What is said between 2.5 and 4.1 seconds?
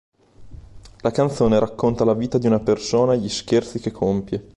persona e gli scherzi che